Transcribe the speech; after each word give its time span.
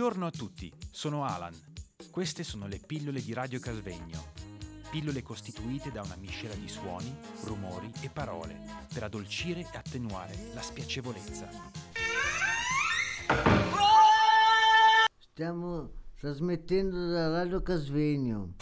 Buongiorno 0.00 0.28
a 0.28 0.30
tutti, 0.30 0.72
sono 0.90 1.26
Alan. 1.26 1.52
Queste 2.10 2.42
sono 2.42 2.66
le 2.66 2.78
pillole 2.78 3.20
di 3.20 3.34
Radio 3.34 3.60
Casvegno. 3.60 4.32
Pillole 4.90 5.20
costituite 5.20 5.92
da 5.92 6.00
una 6.00 6.16
miscela 6.16 6.54
di 6.54 6.68
suoni, 6.70 7.14
rumori 7.44 7.92
e 8.00 8.08
parole 8.08 8.58
per 8.94 9.02
addolcire 9.02 9.60
e 9.60 9.76
attenuare 9.76 10.34
la 10.54 10.62
spiacevolezza. 10.62 11.50
Stiamo 15.18 15.90
trasmettendo 16.18 17.10
da 17.10 17.28
Radio 17.28 17.60
Casvegno. 17.60 18.54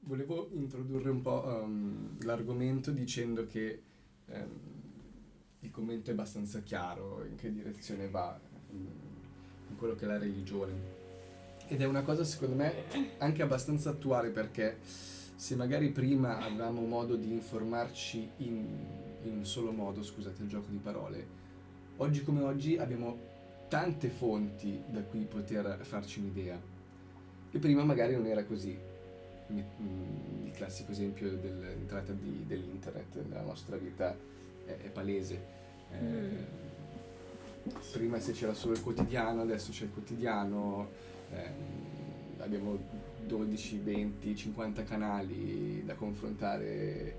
Volevo 0.00 0.50
introdurre 0.52 1.08
un 1.08 1.22
po' 1.22 1.44
um, 1.46 2.18
l'argomento 2.24 2.90
dicendo 2.90 3.46
che 3.46 3.82
um, 4.26 4.60
il 5.60 5.70
commento 5.70 6.10
è 6.10 6.12
abbastanza 6.12 6.60
chiaro 6.60 7.24
in 7.24 7.36
che 7.36 7.50
direzione 7.50 8.10
va 8.10 8.38
um, 8.68 9.15
in 9.68 9.76
quello 9.76 9.94
che 9.94 10.04
è 10.04 10.08
la 10.08 10.18
religione. 10.18 10.94
Ed 11.68 11.80
è 11.80 11.84
una 11.84 12.02
cosa 12.02 12.24
secondo 12.24 12.54
me 12.54 12.84
anche 13.18 13.42
abbastanza 13.42 13.90
attuale 13.90 14.30
perché 14.30 14.78
se 15.34 15.54
magari 15.56 15.90
prima 15.90 16.38
avevamo 16.38 16.80
modo 16.82 17.16
di 17.16 17.30
informarci 17.30 18.30
in, 18.38 18.66
in 19.24 19.36
un 19.38 19.44
solo 19.44 19.72
modo, 19.72 20.02
scusate 20.02 20.42
il 20.42 20.48
gioco 20.48 20.68
di 20.70 20.78
parole, 20.78 21.26
oggi 21.96 22.22
come 22.22 22.42
oggi 22.42 22.76
abbiamo 22.76 23.34
tante 23.68 24.08
fonti 24.08 24.82
da 24.88 25.02
cui 25.02 25.24
poter 25.24 25.78
farci 25.82 26.20
un'idea. 26.20 26.60
E 27.50 27.58
prima 27.58 27.84
magari 27.84 28.14
non 28.14 28.26
era 28.26 28.44
così 28.44 28.94
il 29.48 30.50
classico 30.52 30.90
esempio 30.92 31.30
dell'entrata 31.36 32.12
di, 32.12 32.44
dell'internet 32.46 33.22
nella 33.28 33.42
nostra 33.42 33.76
vita 33.76 34.16
è, 34.64 34.70
è 34.70 34.88
palese. 34.90 35.54
Eh, 35.92 36.00
mm. 36.00 36.34
Prima 37.96 38.20
se 38.20 38.32
c'era 38.32 38.52
solo 38.52 38.74
il 38.74 38.82
quotidiano, 38.82 39.40
adesso 39.40 39.70
c'è 39.70 39.84
il 39.84 39.90
quotidiano, 39.90 40.90
eh, 41.32 41.50
abbiamo 42.42 42.78
12, 43.24 43.78
20, 43.78 44.36
50 44.36 44.82
canali 44.84 45.82
da 45.82 45.94
confrontare 45.94 47.16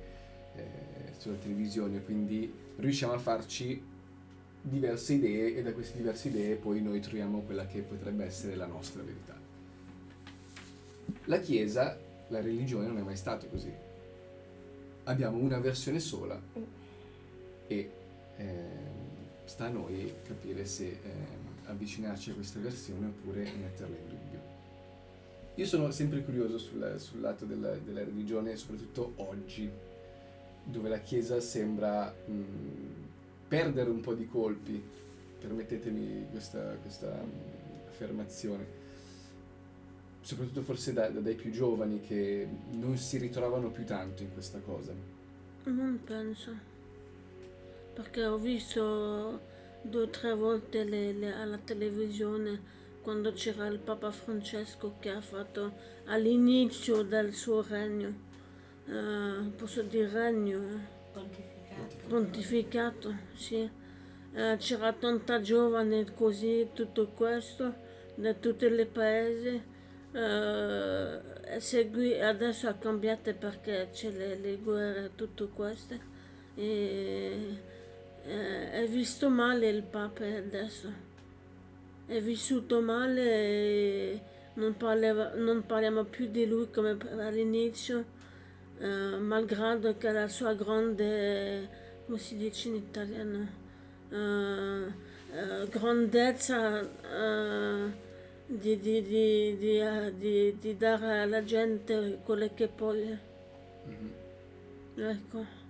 eh, 0.56 1.14
sulla 1.18 1.38
televisione, 1.38 2.04
quindi 2.04 2.54
riusciamo 2.76 3.14
a 3.14 3.18
farci 3.18 3.82
diverse 4.62 5.14
idee 5.14 5.56
e 5.56 5.64
da 5.64 5.74
queste 5.74 5.98
diverse 5.98 6.28
idee 6.28 6.56
poi 6.56 6.80
noi 6.82 7.00
troviamo 7.00 7.40
quella 7.40 7.66
che 7.66 7.82
potrebbe 7.82 8.26
essere 8.26 8.56
la 8.56 8.68
nostra 8.68 9.02
verità. 9.02 9.36
La 11.26 11.40
Chiesa 11.40 11.98
la 12.28 12.40
religione 12.40 12.86
non 12.86 13.00
è 13.00 13.02
mai 13.02 13.18
stato 13.18 13.48
così. 13.48 13.74
Abbiamo 15.06 15.38
una 15.38 15.58
versione 15.58 16.00
sola 16.00 16.40
e 17.66 17.92
eh, 18.38 18.97
sta 19.48 19.66
a 19.66 19.70
noi 19.70 20.14
capire 20.26 20.66
se 20.66 20.86
eh, 20.86 21.00
avvicinarci 21.66 22.32
a 22.32 22.34
questa 22.34 22.60
versione 22.60 23.08
oppure 23.08 23.44
metterla 23.44 23.96
in 23.96 24.08
dubbio. 24.08 24.56
Io 25.56 25.66
sono 25.66 25.90
sempre 25.92 26.24
curioso 26.24 26.58
sul, 26.60 26.96
sul 26.98 27.22
lato 27.22 27.46
della, 27.46 27.76
della, 27.78 28.04
religione, 28.04 28.56
soprattutto 28.58 29.14
oggi, 29.16 29.70
dove 30.64 30.90
la 30.90 31.00
Chiesa 31.00 31.40
sembra 31.40 32.14
mh, 32.14 32.44
perdere 33.48 33.90
un 33.90 34.02
po' 34.02 34.14
di 34.14 34.28
colpi, 34.28 34.84
permettetemi 35.40 36.28
questa, 36.30 36.76
questa 36.82 37.10
mh, 37.10 37.88
affermazione 37.88 38.86
soprattutto 40.28 40.62
forse 40.62 40.92
da, 40.92 41.08
da, 41.08 41.22
dai 41.22 41.36
più 41.36 41.52
giovani 41.52 42.02
che 42.02 42.46
non 42.72 42.98
si 42.98 43.18
ritrovano 43.18 43.70
più 43.70 43.86
tanto 43.86 44.24
in 44.24 44.34
questa 44.34 44.60
cosa? 44.60 44.92
Non 45.64 46.02
penso, 46.04 46.52
perché 47.98 48.24
ho 48.28 48.38
visto 48.38 49.42
due 49.82 50.04
o 50.04 50.10
tre 50.10 50.36
volte 50.36 50.84
le, 50.84 51.14
le, 51.14 51.34
alla 51.34 51.58
televisione 51.58 52.76
quando 53.02 53.32
c'era 53.32 53.66
il 53.66 53.80
Papa 53.80 54.12
Francesco 54.12 54.98
che 55.00 55.10
ha 55.10 55.20
fatto 55.20 55.74
all'inizio 56.06 57.02
del 57.02 57.34
suo 57.34 57.66
regno, 57.68 58.14
eh, 58.86 59.50
posso 59.56 59.82
dire 59.82 60.10
regno, 60.10 60.62
pontificato, 61.12 61.96
pontificato 62.08 63.16
sì. 63.34 63.68
Eh, 64.34 64.58
c'era 64.60 64.94
tanta 64.94 65.42
giovane 65.42 66.14
così, 66.14 66.70
tutto 66.74 67.08
questo, 67.08 67.74
da 68.14 68.34
tutti 68.36 68.66
i 68.66 68.86
paesi 68.86 69.76
Uh, 70.10 71.60
segui, 71.60 72.20
adesso 72.20 72.68
ha 72.68 72.74
cambiato 72.74 73.32
perché 73.36 73.90
c'è 73.92 74.10
le, 74.10 74.38
le 74.38 74.56
guerre, 74.56 75.12
tutto 75.14 75.50
questo. 75.50 75.96
E, 76.56 77.76
eh, 78.28 78.72
è 78.72 78.88
visto 78.88 79.30
male 79.30 79.70
il 79.70 79.84
Papa 79.84 80.26
adesso. 80.26 81.06
È 82.06 82.20
vissuto 82.22 82.82
male 82.82 83.22
e 83.22 84.22
non, 84.56 84.76
parleva, 84.76 85.34
non 85.36 85.66
parliamo 85.66 86.04
più 86.04 86.28
di 86.28 86.46
lui 86.46 86.70
come 86.70 86.98
all'inizio, 87.20 88.06
uh, 88.80 89.18
malgrado 89.20 89.98
che 89.98 90.12
la 90.12 90.28
sua 90.28 90.54
grande, 90.54 91.70
come 92.06 92.18
si 92.18 92.36
dice 92.38 92.68
in 92.68 92.76
italiano, 92.76 93.48
uh, 94.10 95.68
grandezza 95.70 96.82
di, 98.46 98.80
di, 98.80 99.02
di, 99.02 99.58
di, 99.58 99.82
di, 100.18 100.58
di 100.60 100.78
dare 100.78 101.20
alla 101.20 101.44
gente 101.44 102.20
quello 102.24 102.50
che 102.54 102.68
poi... 102.68 103.18
Mm-hmm. 103.88 105.10
Ecco. 105.10 105.67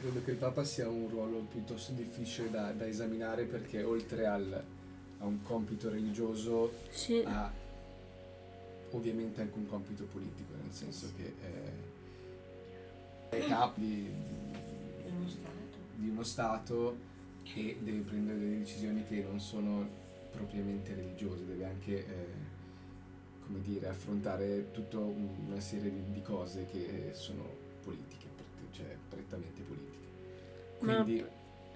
Credo 0.00 0.24
che 0.24 0.30
il 0.30 0.38
Papa 0.38 0.64
sia 0.64 0.88
un 0.88 1.08
ruolo 1.10 1.40
piuttosto 1.50 1.92
difficile 1.92 2.50
da, 2.50 2.72
da 2.72 2.86
esaminare 2.86 3.44
perché 3.44 3.82
oltre 3.82 4.26
al, 4.26 4.64
a 5.18 5.24
un 5.26 5.42
compito 5.42 5.90
religioso 5.90 6.72
sì. 6.88 7.22
ha 7.26 7.52
ovviamente 8.92 9.42
anche 9.42 9.58
un 9.58 9.66
compito 9.66 10.04
politico, 10.04 10.54
nel 10.54 10.72
senso 10.72 11.12
che 11.16 11.34
è, 13.28 13.36
è 13.36 13.46
capo 13.46 13.78
di, 13.78 14.10
uno 15.06 15.28
di 15.96 16.08
uno 16.08 16.22
Stato 16.22 16.96
e 17.54 17.76
deve 17.80 18.00
prendere 18.00 18.38
delle 18.38 18.58
decisioni 18.58 19.04
che 19.04 19.22
non 19.22 19.38
sono 19.38 19.86
propriamente 20.30 20.94
religiose, 20.94 21.44
deve 21.44 21.64
anche 21.64 22.06
eh, 22.06 22.26
come 23.44 23.60
dire, 23.60 23.88
affrontare 23.88 24.70
tutta 24.70 24.98
una 24.98 25.60
serie 25.60 25.90
di, 25.90 26.12
di, 26.12 26.22
cose 26.22 26.66
che 26.70 27.10
sono 27.12 27.44
politiche, 27.82 28.26
cioè 28.72 28.96
prettamente 29.08 29.62
politiche. 29.62 30.08
Quindi, 30.78 31.20
ma, 31.20 31.28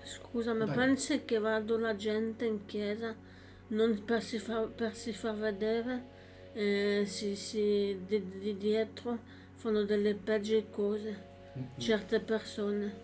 scusa, 0.05 0.55
ma 0.55 0.67
pensi 0.67 1.25
che 1.25 1.39
vado 1.39 1.79
la 1.79 1.97
gente 1.97 2.45
in 2.45 2.65
chiesa 2.67 3.15
non 3.69 4.03
per 4.05 4.23
si 4.23 4.39
far, 4.39 4.69
per 4.69 4.95
si 4.95 5.13
far 5.13 5.37
vedere, 5.37 6.05
eh, 6.53 7.05
si, 7.07 7.37
si, 7.37 8.01
di, 8.07 8.39
di, 8.39 8.57
dietro 8.57 9.19
fanno 9.55 9.85
delle 9.85 10.15
peggio 10.15 10.63
cose, 10.71 11.25
mm-hmm. 11.57 11.79
certe 11.79 12.21
persone. 12.21 13.03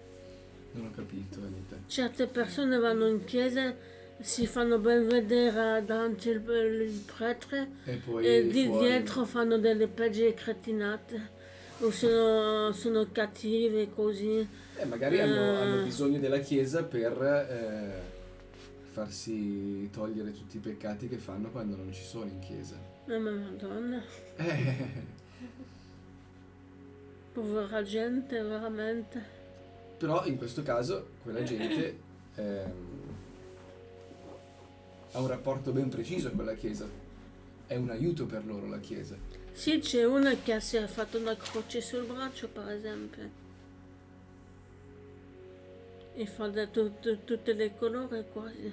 Non 0.73 0.87
ho 0.87 0.91
capito, 0.91 1.41
Anita. 1.41 1.77
Certe 1.87 2.27
persone 2.27 2.79
vanno 2.79 3.09
in 3.09 3.25
chiesa 3.25 3.75
si 4.23 4.47
fanno 4.47 4.79
ben 4.79 5.09
vedere 5.09 5.83
davanti 5.85 6.29
il, 6.29 6.37
il 6.37 7.05
prete 7.17 7.71
e, 7.85 8.01
e 8.23 8.47
di 8.47 8.67
fuori. 8.67 8.87
dietro 8.87 9.25
fanno 9.25 9.59
delle 9.59 9.89
peggio 9.89 10.33
cretinate 10.35 11.39
o 11.81 11.91
sono, 11.91 12.73
sono 12.73 13.07
cattive 13.11 13.91
così. 13.93 14.47
Eh, 14.77 14.85
magari 14.85 15.17
eh, 15.17 15.23
hanno, 15.23 15.61
hanno, 15.61 15.83
bisogno 15.83 16.19
della 16.19 16.39
Chiesa 16.39 16.85
per 16.85 17.23
eh, 17.23 18.01
farsi 18.91 19.89
togliere 19.91 20.33
tutti 20.33 20.57
i 20.59 20.61
peccati 20.61 21.09
che 21.09 21.17
fanno 21.17 21.51
quando 21.51 21.77
non 21.77 21.93
ci 21.93 22.03
sono 22.03 22.25
in 22.27 22.39
Chiesa. 22.41 22.77
Eh, 23.07 23.19
ma 23.19 23.31
madonna. 23.31 24.03
Povera 27.33 27.83
gente, 27.83 28.43
veramente. 28.43 29.39
Però 29.99 30.25
in 30.27 30.37
questo 30.37 30.63
caso 30.63 31.09
quella 31.23 31.43
gente... 31.43 32.09
Ehm, 32.37 33.01
ha 35.13 35.19
un 35.21 35.27
rapporto 35.27 35.73
ben 35.73 35.89
preciso 35.89 36.31
con 36.31 36.45
la 36.45 36.55
Chiesa. 36.55 36.87
È 37.71 37.77
un 37.77 37.89
aiuto 37.89 38.27
per 38.27 38.45
loro 38.45 38.67
la 38.67 38.81
Chiesa. 38.81 39.17
Sì, 39.53 39.79
c'è 39.79 40.05
una 40.05 40.35
che 40.35 40.59
si 40.59 40.77
è 40.77 40.85
fatto 40.89 41.19
una 41.19 41.37
croce 41.37 41.81
sul 41.81 42.05
braccio, 42.05 42.49
per 42.49 42.69
esempio. 42.69 43.31
E 46.15 46.27
fa 46.27 46.49
da 46.49 46.67
tut- 46.67 47.23
tutte 47.23 47.53
le 47.53 47.77
colore 47.77 48.27
quasi. 48.33 48.73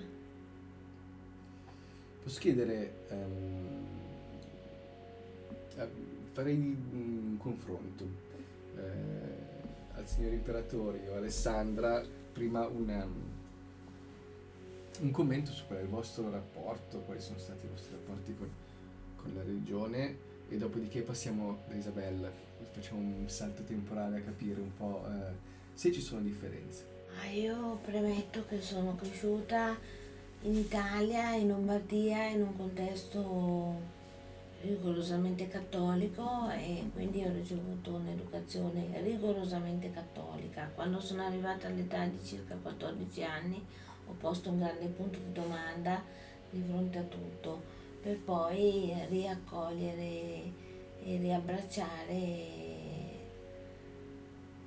Posso 2.23 2.39
chiedere, 2.39 2.91
um, 3.09 3.85
farei 6.31 6.55
un 6.55 7.37
confronto 7.37 8.03
eh, 8.77 9.93
al 9.93 10.07
signor 10.07 10.33
imperatore 10.33 11.07
o 11.09 11.17
Alessandra, 11.17 12.03
prima 12.33 12.65
una, 12.65 13.07
un 15.01 15.11
commento 15.11 15.51
su 15.51 15.67
qual 15.67 15.77
è 15.77 15.81
il 15.83 15.87
vostro 15.87 16.31
rapporto, 16.31 17.01
quali 17.01 17.21
sono 17.21 17.37
stati 17.37 17.67
i 17.67 17.69
vostri 17.69 17.91
rapporti 17.91 18.35
con, 18.35 18.49
con 19.27 19.35
la 19.35 19.43
religione 19.43 20.25
e 20.49 20.57
dopodiché 20.57 21.01
passiamo 21.01 21.63
da 21.67 21.75
Isabella, 21.75 22.31
facciamo 22.71 22.99
un 22.99 23.27
salto 23.27 23.63
temporale 23.63 24.19
a 24.19 24.21
capire 24.21 24.61
un 24.61 24.73
po' 24.73 25.05
eh, 25.05 25.33
se 25.73 25.91
ci 25.91 26.01
sono 26.01 26.21
differenze. 26.21 26.95
Ah, 27.19 27.27
io 27.27 27.79
premetto 27.83 28.45
che 28.47 28.61
sono 28.61 28.95
cresciuta 28.95 29.77
in 30.43 30.55
Italia, 30.55 31.33
in 31.33 31.49
Lombardia, 31.49 32.27
in 32.27 32.43
un 32.43 32.55
contesto 32.55 33.95
rigorosamente 34.61 35.47
cattolico 35.47 36.49
e 36.49 36.89
quindi 36.93 37.23
ho 37.23 37.31
ricevuto 37.31 37.95
un'educazione 37.95 39.01
rigorosamente 39.01 39.91
cattolica. 39.91 40.71
Quando 40.73 40.99
sono 40.99 41.25
arrivata 41.25 41.67
all'età 41.67 42.05
di 42.05 42.23
circa 42.23 42.55
14 42.55 43.23
anni 43.23 43.63
ho 44.09 44.13
posto 44.13 44.49
un 44.49 44.59
grande 44.59 44.87
punto 44.87 45.19
di 45.19 45.33
domanda 45.33 46.01
di 46.49 46.63
fronte 46.65 46.97
a 46.97 47.03
tutto 47.03 47.75
per 48.01 48.17
poi 48.19 48.93
riaccogliere 49.09 50.41
e 51.03 51.17
riabbracciare. 51.17 52.15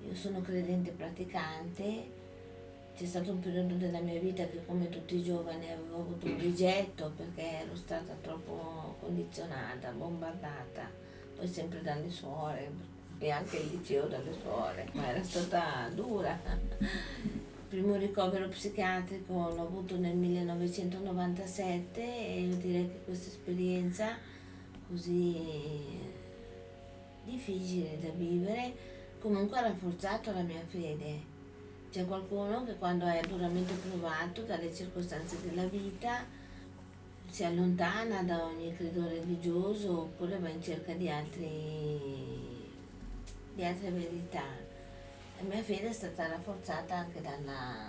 Io 0.06 0.14
sono 0.14 0.40
credente 0.40 0.90
praticante 0.90 2.18
c'è 3.00 3.06
stato 3.06 3.30
un 3.30 3.40
periodo 3.40 3.76
della 3.76 4.00
mia 4.00 4.20
vita 4.20 4.44
che 4.44 4.62
come 4.66 4.90
tutti 4.90 5.16
i 5.16 5.22
giovani 5.22 5.70
avevo 5.70 6.00
avuto 6.00 6.26
un 6.26 6.38
rigetto 6.38 7.10
perché 7.16 7.60
ero 7.60 7.74
stata 7.74 8.14
troppo 8.20 8.96
condizionata, 9.00 9.90
bombardata, 9.90 10.86
poi 11.34 11.48
sempre 11.48 11.80
dalle 11.80 12.10
suore 12.10 12.70
e 13.18 13.30
anche 13.30 13.56
il 13.56 13.70
liceo 13.70 14.06
dalle 14.06 14.34
suore, 14.42 14.86
ma 14.92 15.08
era 15.08 15.22
stata 15.22 15.88
dura. 15.94 16.38
Primo 17.70 17.94
ricovero 17.94 18.49
psichiatrico 18.49 19.32
l'ho 19.32 19.62
avuto 19.62 19.96
nel 19.96 20.17
1997 20.17 22.00
e 22.02 22.40
io 22.40 22.56
direi 22.56 22.88
che 22.90 23.00
questa 23.05 23.28
esperienza 23.28 24.17
così 24.88 25.37
difficile 27.25 27.96
da 28.00 28.08
vivere 28.08 28.75
comunque 29.20 29.58
ha 29.58 29.62
rafforzato 29.62 30.32
la 30.32 30.43
mia 30.43 30.64
fede 30.67 31.20
c'è 31.93 32.05
qualcuno 32.06 32.64
che 32.64 32.75
quando 32.76 33.06
è 33.06 33.20
duramente 33.28 33.73
provato 33.75 34.43
dalle 34.43 34.75
circostanze 34.75 35.37
della 35.40 35.66
vita 35.66 36.26
si 37.31 37.44
allontana 37.44 38.25
da 38.25 38.44
ogni 38.46 38.75
credo 38.75 39.06
religioso 39.06 40.00
oppure 40.00 40.40
va 40.40 40.49
in 40.49 40.61
cerca 40.61 40.93
di, 40.94 41.08
altri, 41.08 42.00
di 43.55 43.64
altre 43.64 43.90
verità. 43.90 44.69
La 45.40 45.46
mia 45.46 45.62
fede 45.62 45.88
è 45.88 45.92
stata 45.92 46.26
rafforzata 46.26 46.96
anche 46.96 47.22
dalla, 47.22 47.87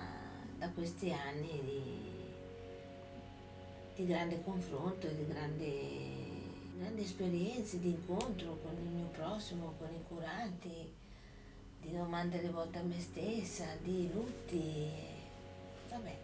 da 0.57 0.69
questi 0.69 1.11
anni 1.11 1.59
di, 1.65 2.01
di 3.93 4.05
grande 4.05 4.41
confronto 4.41 5.05
di 5.09 5.27
grande, 5.27 5.67
grandi 6.77 7.01
esperienze 7.01 7.79
di 7.79 7.89
incontro 7.89 8.57
con 8.63 8.71
il 8.81 8.87
mio 8.87 9.07
prossimo, 9.07 9.73
con 9.77 9.89
i 9.93 10.01
curanti 10.07 10.93
di 11.81 11.91
domande 11.91 12.39
rivolte 12.39 12.77
a 12.77 12.83
me 12.83 13.01
stessa, 13.01 13.65
di 13.83 14.09
lutti, 14.13 14.89
vabbè. 15.89 16.17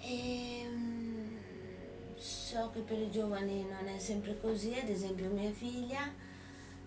E, 0.00 0.60
ehm, 0.60 1.38
so 2.16 2.70
che 2.72 2.80
per 2.80 2.98
i 2.98 3.10
giovani 3.10 3.64
non 3.64 3.86
è 3.86 3.98
sempre 3.98 4.40
così, 4.40 4.72
ad 4.78 4.88
esempio 4.88 5.28
mia 5.28 5.52
figlia, 5.52 6.10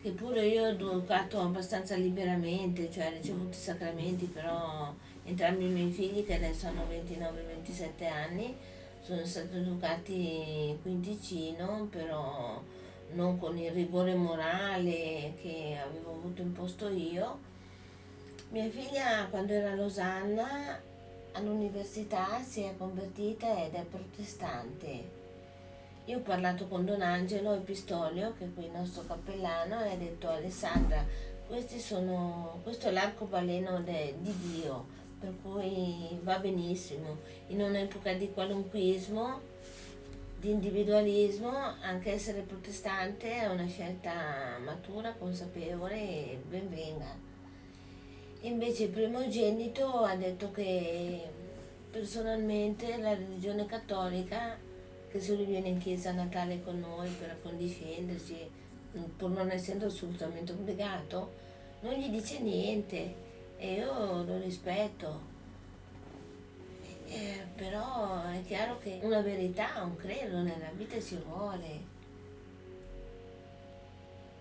che 0.01 0.11
pure 0.11 0.45
io 0.45 0.63
ho 0.63 0.67
educato 0.67 1.39
abbastanza 1.39 1.95
liberamente, 1.95 2.91
cioè 2.91 3.07
ho 3.07 3.17
ricevuto 3.17 3.49
i 3.57 3.59
sacramenti, 3.59 4.25
però 4.25 4.93
entrambi 5.23 5.65
i 5.65 5.69
miei 5.69 5.91
figli, 5.91 6.25
che 6.25 6.35
adesso 6.35 6.67
hanno 6.67 6.85
29-27 6.89 8.05
anni, 8.05 8.55
sono 9.01 9.25
stati 9.25 9.57
educati 9.57 10.77
quindicino, 10.81 11.87
però 11.89 12.61
non 13.13 13.37
con 13.39 13.57
il 13.57 13.71
rigore 13.71 14.15
morale 14.15 15.33
che 15.41 15.77
avevo 15.81 16.11
avuto 16.11 16.41
imposto 16.41 16.89
io. 16.89 17.39
Mia 18.49 18.69
figlia 18.69 19.27
quando 19.29 19.53
era 19.53 19.71
a 19.71 19.75
Losanna 19.75 20.81
all'università 21.33 22.41
si 22.41 22.61
è 22.61 22.75
convertita 22.77 23.65
ed 23.65 23.73
è 23.73 23.83
protestante. 23.83 25.16
Io 26.07 26.19
ho 26.19 26.21
parlato 26.21 26.67
con 26.67 26.85
Don 26.85 27.01
Angelo 27.01 27.53
Epistolio, 27.53 28.33
che 28.37 28.45
è 28.45 28.53
qui 28.53 28.63
il 28.63 28.71
nostro 28.71 29.03
cappellano, 29.05 29.83
e 29.83 29.91
ha 29.91 29.95
detto 29.97 30.29
Alessandra, 30.29 31.05
sono, 31.79 32.61
questo 32.63 32.87
è 32.87 32.91
l'arcobaleno 32.91 33.81
de, 33.81 34.15
di 34.19 34.33
Dio, 34.39 34.85
per 35.19 35.33
cui 35.41 36.17
va 36.23 36.39
benissimo. 36.39 37.17
In 37.47 37.61
un'epoca 37.61 38.13
di 38.13 38.31
qualunquismo 38.31 39.41
di 40.39 40.49
individualismo, 40.49 41.51
anche 41.81 42.13
essere 42.13 42.39
protestante 42.39 43.29
è 43.29 43.47
una 43.47 43.67
scelta 43.67 44.57
matura, 44.63 45.11
consapevole 45.11 45.95
e 45.95 46.41
ben 46.47 46.69
venga. 46.69 47.13
Invece 48.41 48.83
il 48.83 48.89
primogenito 48.91 50.03
ha 50.03 50.15
detto 50.15 50.51
che 50.51 51.21
personalmente 51.91 52.95
la 52.95 53.13
religione 53.13 53.65
cattolica, 53.65 54.57
che 55.09 55.19
se 55.19 55.35
lui 55.35 55.45
viene 55.45 55.69
in 55.69 55.79
chiesa 55.79 56.09
a 56.09 56.13
Natale 56.13 56.63
con 56.63 56.79
noi 56.79 57.09
per 57.09 57.31
accondiscenderci, 57.31 58.49
pur 59.15 59.29
non 59.29 59.49
essendo 59.49 59.85
assolutamente 59.85 60.51
obbligato, 60.51 61.33
non 61.81 61.93
gli 61.93 62.09
dice 62.09 62.39
niente 62.39 63.25
e 63.57 63.73
io 63.73 64.23
lo 64.23 64.37
rispetto 64.39 65.35
eh, 67.09 67.45
però 67.55 68.21
è 68.23 68.43
chiaro 68.45 68.79
che 68.79 68.99
una 69.01 69.21
verità, 69.21 69.81
un 69.83 69.95
credo 69.95 70.41
nella 70.41 70.69
vita 70.75 70.99
ci 70.99 71.17
vuole. 71.25 71.95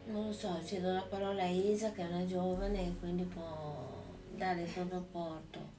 Non 0.06 0.26
lo 0.26 0.32
so, 0.32 0.60
cedo 0.64 0.92
la 0.92 1.06
parola 1.08 1.42
a 1.42 1.48
Isa 1.48 1.92
che 1.92 2.02
è 2.02 2.12
una 2.12 2.26
giovane 2.26 2.86
e 2.86 2.94
quindi 2.98 3.22
può 3.24 3.92
dare 4.34 4.62
il 4.62 4.70
proprio 4.70 4.98
apporto. 4.98 5.74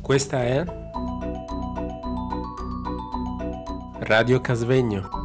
Questa 0.00 0.42
è 0.42 0.64
Radio 4.08 4.40
Casvegno. 4.40 5.15